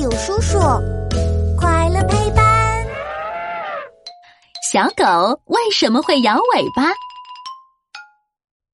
[0.00, 0.58] 有叔叔，
[1.58, 2.86] 快乐陪伴。
[4.72, 6.90] 小狗为什么会摇尾巴？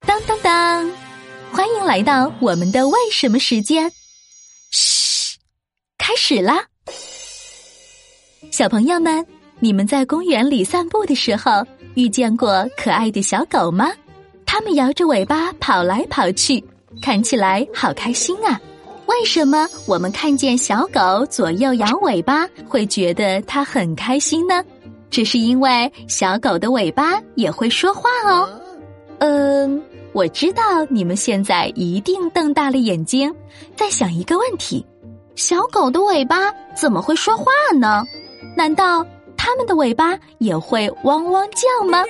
[0.07, 0.89] 当当当！
[1.51, 3.91] 欢迎来到我们的为什么时间。
[4.71, 5.37] 嘘，
[5.99, 6.65] 开始啦！
[8.53, 9.27] 小朋友们，
[9.59, 11.67] 你们在公园里散步的时候
[11.97, 13.91] 遇见过可爱的小狗吗？
[14.47, 16.65] 它们摇着尾巴跑来跑去，
[17.03, 18.61] 看起来好开心啊！
[19.07, 24.63] 为什么我们看见小狗左右摇尾巴会觉得它很开心呢？
[25.11, 28.49] 这是因为小狗的尾巴也会说话哦。
[29.19, 33.33] 嗯，我知道你们现在一定瞪大了眼睛，
[33.77, 34.85] 在想一个问题：
[35.37, 37.45] 小狗的尾巴怎么会说话
[37.79, 38.05] 呢？
[38.57, 42.05] 难道它们的尾巴也会汪汪叫吗？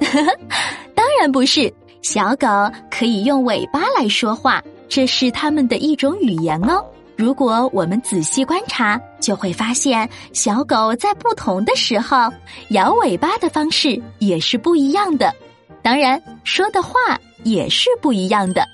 [0.94, 1.72] 当然不是，
[2.02, 2.46] 小狗
[2.90, 4.62] 可以用尾巴来说话。
[4.94, 6.84] 这是它们的一种语言哦。
[7.16, 12.30] 如果我们仔细观察，就会发现小狗在不同的时候
[12.68, 15.34] 摇尾巴的方式也是不一样的。
[15.82, 18.68] 当然，说的话也是不一样的。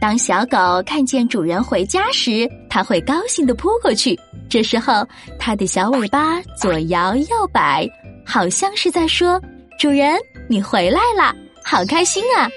[0.00, 4.16] 当小狗看见主人回家时，它会高兴的扑过去。
[4.48, 5.04] 这时候，
[5.36, 7.84] 它的小尾巴左摇右摆，
[8.24, 9.42] 好像是在说
[9.80, 10.16] ：“主人，
[10.48, 12.48] 你回来啦，好开心啊！”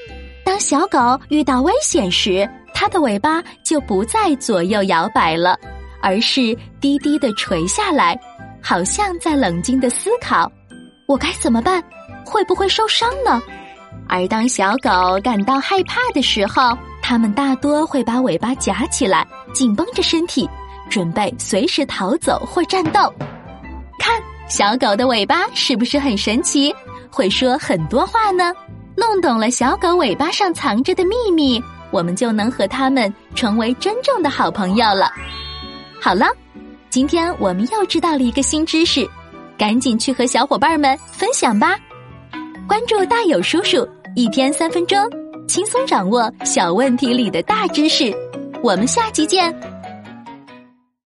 [0.46, 0.98] 当小狗
[1.30, 2.48] 遇到危险时，
[2.80, 5.60] 它的尾巴就不再左右摇摆了，
[6.02, 8.18] 而是低低的垂下来，
[8.64, 10.50] 好像在冷静的思考：
[11.06, 11.84] 我该怎么办？
[12.26, 13.42] 会不会受伤呢？
[14.08, 16.72] 而当小狗感到害怕的时候，
[17.02, 20.50] 它们大多会把尾巴夹起来，紧绷着身体，
[20.90, 23.14] 准备随时逃走或战斗。
[24.00, 26.74] 看，小狗的尾巴是不是很神奇？
[27.12, 28.54] 会说很多话呢？
[28.96, 31.62] 弄懂了小狗尾巴上藏着的秘密。
[31.92, 35.12] 我们就能和他们成为真正的好朋友了。
[36.02, 36.28] 好了，
[36.90, 39.08] 今天我们又知道了一个新知识，
[39.58, 41.78] 赶紧去和小伙伴们分享吧！
[42.68, 44.98] 关注大有叔叔，一天三分钟，
[45.48, 48.16] 轻松掌握小问题里的大知识。
[48.62, 49.54] 我们下期见。